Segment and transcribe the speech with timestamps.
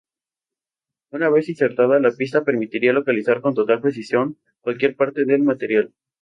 [1.11, 5.93] Una vez insertada, la pista permitía localizar con total precisión cualquier parte del material.